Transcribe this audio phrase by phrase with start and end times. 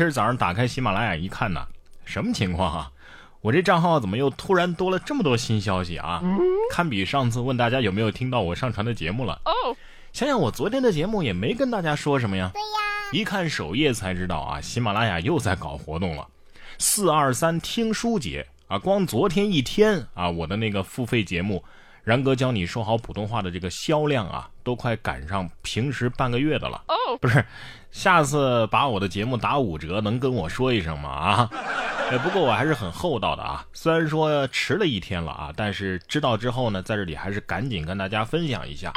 [0.00, 1.62] 今儿早上打开喜马拉雅一看呢，
[2.06, 2.90] 什么情况啊？
[3.42, 6.22] 我这账号怎么又突然多了这么多新消息啊？
[6.72, 9.38] 堪比上次问大家有没有听到我上传的节目了。
[9.44, 9.76] 哦，
[10.14, 12.50] 想想我昨天的节目也没跟大家说什么呀。
[12.54, 12.66] 对呀，
[13.12, 16.26] 一看首页才知道啊，喜马拉雅又在搞活动了，
[16.78, 18.78] 四二三听书节啊！
[18.78, 21.62] 光昨天一天啊，我的那个付费节目。
[22.02, 26.82] 然哥教你说好普通话的这个销量啊，都快赶上平时半个月的了。
[26.88, 27.44] 哦，不是，
[27.90, 31.10] 下次把我的节目打五折，能跟我说一声吗？
[31.10, 31.50] 啊，
[32.22, 38.92] 不过我还是很厚道的啊，虽然说迟了一天了啊，但是知道之后呢，在这里还是赶紧跟大家分享一下。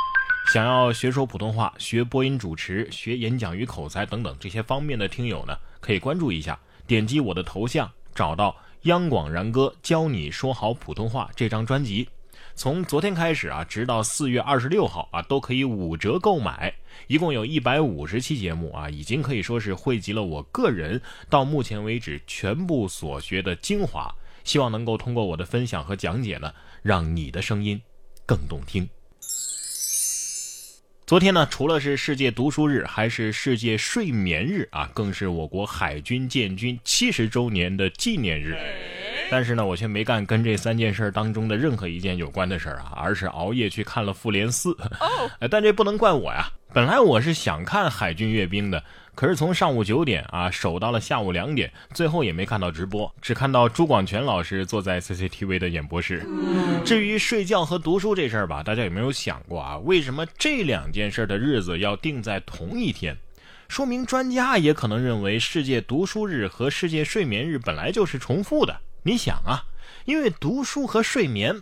[0.53, 12.07] 想要学说普通话、学播音主持、学演讲与口才等等这些方面的听友呢，可以关注一下，点击我的头像，找到央广然哥教你说好普通话这张专辑。
[12.55, 16.73] 从昨天开始啊，直到四月二十六号啊，都可以五折购买。
[17.07, 24.13] 一共有一百五十期节目啊，已经可以说是汇集了我个人到目前为止全部所学的精华。
[24.43, 27.81] 希望能够通过我的分享和讲解呢，让你的声音
[28.25, 28.87] 更动听。
[31.05, 38.55] 昨天呢，除了是世界读书日，还是世界睡眠日啊，更是我国海军建军七十周年的纪念日。
[39.33, 44.69] 但是呢，我却没干跟这三件事当中的任何一件有关的事儿啊，而是熬夜去看了《复联四》。
[44.99, 46.51] 哦， 但这不能怪我呀。
[46.71, 48.83] 本来我是想看海军阅兵的，
[49.15, 56.23] 可是从上午九点啊守到了下午两点，最后也没看到直播，只看到朱广权老师坐在 CCTV 的演播室。
[56.85, 59.79] 至于睡觉和读书这事儿吧，大家有没有想过啊？
[59.79, 63.17] 为什么这两件事的日子要定在同一天？
[63.67, 68.79] 说明专家也可能认为世界读书日和世界睡眠日本来就是重复的。
[69.03, 69.65] 你想啊，
[70.05, 71.59] 因为读书和睡眠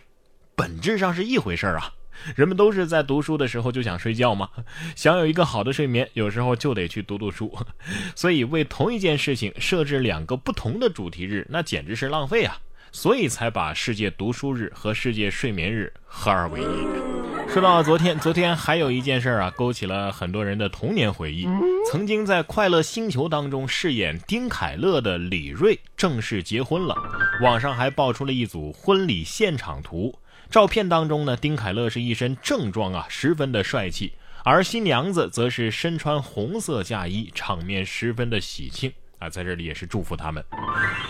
[0.55, 1.93] 本质上是一回事儿啊。
[2.35, 4.47] 人们都是在读书的时候就想睡觉吗？
[4.95, 7.51] 想有一个好的睡眠，有时候就得去读读书。
[8.15, 12.59] 所以为同一件事情设置两个不同的主题日，那简直是浪费啊！
[12.91, 17.51] 所以才把世界读书日和世界睡眠日合二为一。
[17.51, 21.47] 说到昨天，昨天还有一件事啊，勾起了很多人的童年回忆。
[21.89, 26.95] 曾经在《快乐星球》当中饰演丁凯乐的李锐正式结婚了，
[27.41, 30.15] 网上还爆出了一组婚礼现场图。
[30.49, 34.13] 照片当中呢，丁凯乐是一身正装啊，十分的帅气，
[34.43, 39.27] 而新娘子则是身穿红色嫁衣，场面十分的喜庆啊。
[39.27, 40.43] 在这里也是祝福他们。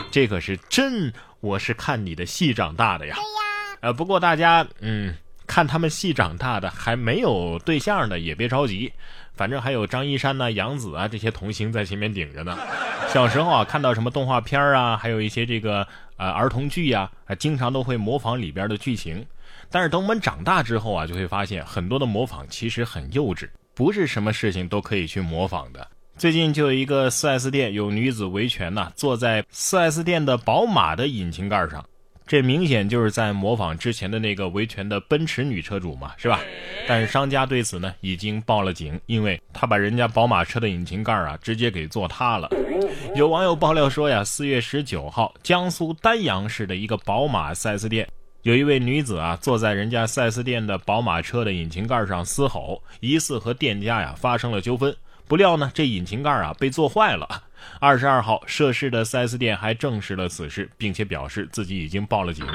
[0.09, 1.11] 这可是真，
[1.41, 3.15] 我是看你的戏长大的呀。
[3.81, 5.15] 呃，不过大家嗯。
[5.47, 8.93] 看他们戏长大的还没有对象的也别着急，
[9.33, 12.57] 反正还有张一山呐、杨紫啊这些童星在前面顶着呢。
[13.13, 15.85] 小时候啊，看到什么动画片啊，还有一些这个
[16.15, 19.25] 呃儿童剧呀，经常都会模仿里边的剧情。
[19.69, 25.85] 但是等我们长大之后啊，就会发现很多的模仿其实很幼稚，不是什么事情都可以去模仿的。
[26.15, 31.83] 最近就有一个 4S 店有女子维权呐，坐在 4S 店的宝马的引擎盖上。
[32.27, 36.39] 这明显就是在模仿之前的那个维权的奔驰女车主嘛，是吧？
[36.87, 42.49] 但是商家对此呢已经报了警，因为他把人家宝马车的引擎盖啊直接给坐塌了。
[43.15, 48.07] 有网友爆料说呀，四月十九号，江苏丹阳市的一个宝马 4S 店，
[48.43, 54.95] 有一位女子啊坐在人家 4S 店的宝马车的引擎盖上嘶吼，疑似和店家呀发生了纠纷。
[55.27, 57.43] 不料呢，这引擎盖啊被坐坏了。
[57.79, 62.45] 二十二号，涉事的 4S 店还证实了此事，并且表示自己已经报了警。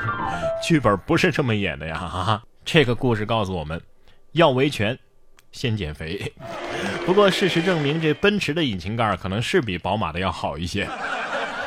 [0.62, 1.96] 剧本不是这么演的呀！
[1.96, 3.80] 哈哈，这个故事告诉我们，
[4.32, 4.98] 要维权，
[5.52, 6.32] 先减肥。
[7.06, 10.88] 不过事实证明，这奔驰的引擎盖可能是比宝马的要好一些。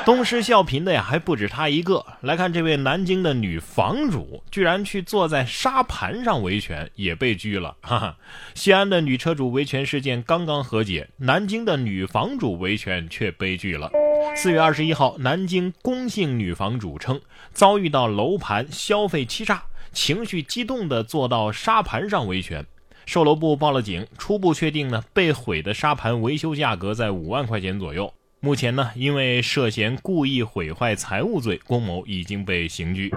[0.05, 2.03] 东施效颦的呀，还不止他一个。
[2.21, 7.75] 来看这位南京的女房主，居然去坐在沙盘上维权，也被拘了。
[7.81, 8.17] 哈哈，
[8.55, 13.91] 西安的女车主维权事件刚刚和解，南京的女房主维权却悲剧了。
[14.35, 17.19] 四月二十一号，南京龚姓女房主称
[17.53, 19.61] 遭遇到楼盘消费欺诈，
[19.91, 22.65] 情绪激动地坐到沙盘上维权，
[23.05, 28.11] 售楼部报了警，初步确定呢，被毁的沙盘维修价格在五万块钱左右。
[28.41, 33.13] 目前呢，因为涉嫌故意毁坏财物罪，龚某已经被刑拘。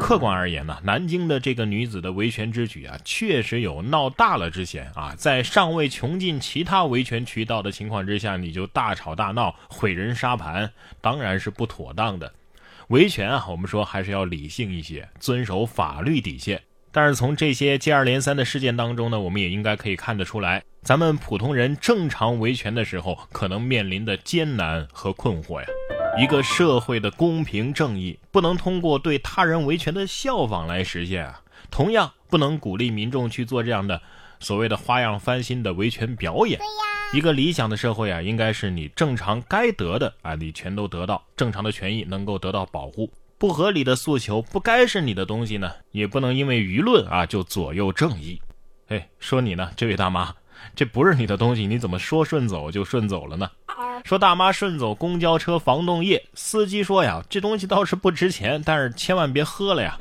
[0.00, 5.14] 客观而言呢，南京的这个女子的维权之举啊，确实有闹大了之嫌啊。
[5.16, 12.32] 在尚未穷尽其他维权渠道的情况之下，你就大吵大闹毁人沙盘，当然是不妥当的。
[12.88, 16.60] 维权啊，我们说还是要理性一些，遵守法律底线。
[16.90, 25.66] 但是从这些接二连三的事件当中呢，我们也应该可以看得出来，咱们普通人正常维权的时候可能面临的艰难和困惑呀。
[26.18, 34.00] 一个社会的公平正义不能通过对他人维权的效仿来实现啊，同样不能鼓励民众去做这样的
[34.40, 36.58] 所谓的花样翻新的维权表演。
[37.12, 43.10] 一个理想的社会啊，应该是你正常该得的啊，你全都得到，正常的权益能够得到保护。
[43.36, 48.40] 不合理的诉求，不该是你的东西呢，也不能因为舆论啊就左右正义。
[48.88, 50.34] 哎，说你呢，这位大妈，
[50.74, 53.50] 这不是你的东西，你怎么说顺走就顺走了呢？
[54.04, 59.96] 说大妈顺走公交车防冻液，司机说呀，这东西倒是不值钱，但是千万别喝了呀。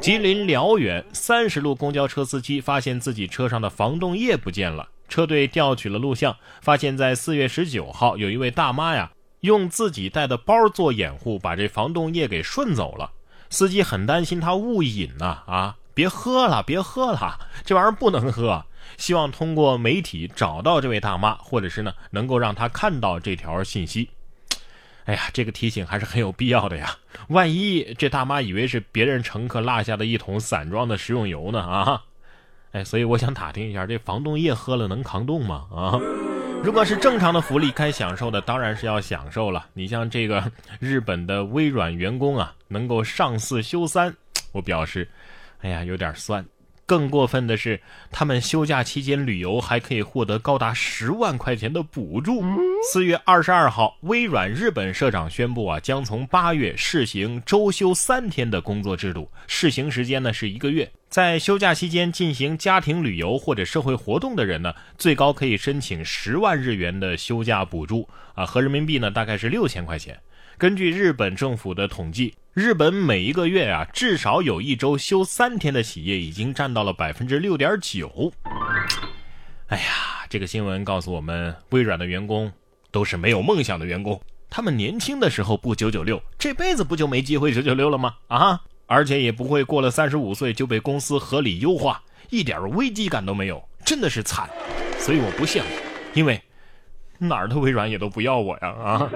[0.00, 4.88] 吉林辽源三十路公交车司机发现自己车上的防冻液不见了。
[5.08, 9.10] 车队调取了录像，发现，在四月十九号，有一位大妈呀，
[9.40, 13.10] 用自己带的包做掩护，把这防冻液给顺走了。
[13.48, 17.38] 司机很担心他误饮呐，啊，别喝了，别喝了，
[17.68, 18.64] 这玩意儿不能喝。
[18.96, 24.08] 希望通过媒体找到这位大妈，或者是呢，能够让她看到这条信息。
[25.04, 26.96] 哎呀，这个提醒还是很有必要的呀。
[27.28, 31.60] 万一这大妈以为是别人乘客落下的一桶散装的食用油呢？
[31.60, 32.02] 啊？
[32.72, 35.66] 哎，所以我想打听一下，这防冻液喝了能抗冻吗？
[35.70, 36.00] 啊，
[36.64, 39.66] 如果是正常的福利，该享受的当然是要享受了。
[39.74, 40.50] 你像这个
[40.80, 44.16] 日本的微软员工啊，能够上四休三，
[44.52, 45.06] 我表示，
[45.60, 46.42] 哎呀，有点酸。
[46.88, 47.78] 更过分的是，
[48.10, 52.42] 他们休假期间旅游还可以获得高达十万块钱的补助。
[52.90, 60.90] 四月二十二号，微软日本社长宣布啊，将从八月试行周休三天的工作制度，试行时间呢是一个月。
[61.10, 70.18] 在休假期间进行家庭旅游或者社会活动的人呢，最高可以申请十万日元的休假补助啊，合人民币呢大概是六千块钱。
[70.58, 78.32] 根据日本政府的统计，日本每一个月啊，至少有一周休三天的企业已经占到了百分之六点九。
[79.68, 79.84] 哎呀，
[80.28, 82.50] 这个新闻告诉我们，微软的员工
[82.90, 84.20] 都是没有梦想的员工。
[84.50, 88.16] 他们年轻的时候不九九六，这辈子不就没机会九九六了吗？
[88.26, 94.50] 啊，而且也不会过了三十五岁就被公司合理优化，一点危机感都没有，真的是惨。
[94.98, 95.68] 所以我不羡慕，
[96.14, 96.42] 因为
[97.16, 98.68] 哪儿的微软也都不要我呀！
[98.70, 99.10] 啊。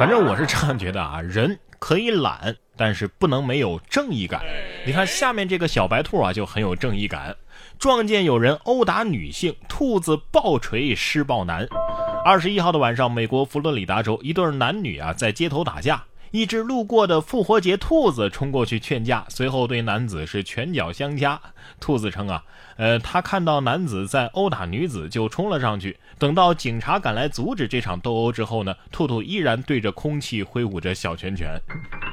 [0.00, 4.40] 反正我是这样觉得啊，人可以懒，但是不能没有正义感。
[4.86, 7.36] 你看下面这个小白兔啊，就很有正义感。
[7.78, 11.68] 撞见有人殴打女性，兔子暴锤施暴男。
[12.24, 21.40] 二十一号的晚上，美国佛罗里达州一对男女啊在街头打架，一只路过的复活节兔子冲过去劝架，随后对男子是拳脚相加。
[21.80, 22.44] 兔子称啊。
[22.76, 25.98] 呃，他看到男子在殴打女子，就冲了上去。
[26.18, 31.60] 等到警察赶来阻止这场斗殴之后呢，兔兔依然对着空气挥舞着小拳拳，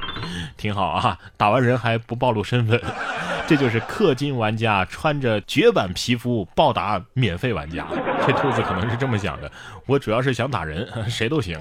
[0.58, 1.18] 挺好啊！
[1.38, 2.78] 打完人还不暴露身份，
[3.46, 7.86] 这就是氪金玩家穿着绝版皮肤暴打免费玩家。
[8.26, 9.50] 这兔子可能是这么想的：
[9.86, 11.58] 我主要是想打人，谁都行。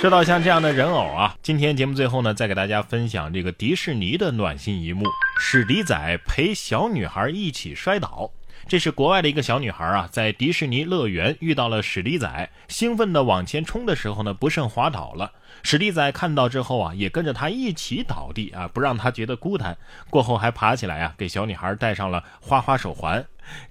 [0.00, 5.04] 说到像这样的人偶啊，今天节目最后呢，再给大家分享这个迪士尼的暖心一幕：
[5.38, 8.30] 史迪仔陪小女孩一起摔倒。
[8.66, 15.30] 这是国外的一个小女孩啊，在迪士尼乐园遇到了史迪仔，兴奋的往前冲的时候呢，不慎滑倒了。
[15.62, 19.76] 史迪仔看到之后啊，也跟着她一起倒地啊，不让她觉得孤单。
[20.08, 23.22] 过后还爬起来啊，给小女孩戴上了花花手环。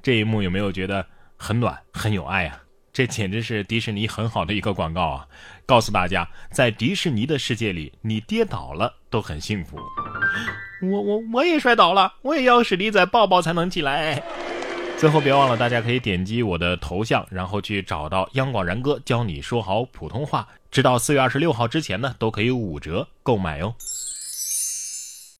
[0.04, 1.04] 这一幕有没有觉得
[1.38, 2.62] 很暖、很有爱啊？
[3.00, 5.28] 这简直是迪士尼很好的一个广告啊！
[5.66, 9.78] 告诉大家，在迪士尼的世界里，你跌倒了都很幸福。
[10.82, 14.22] 我我我也摔倒了，我也要史迪仔抱抱才能起来。
[14.98, 20.46] 最后别忘了，大家可以点击我的头像，然后去找到央广然哥教你说好普通话。
[20.70, 23.74] 直到四月二十六号之前呢，都可以五折购买哟。